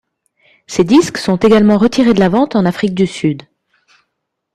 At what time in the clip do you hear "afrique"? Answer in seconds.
2.65-2.95